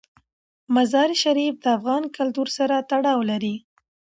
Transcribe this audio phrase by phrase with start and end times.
[0.75, 3.55] مزارشریف د افغان کلتور سره تړاو لري.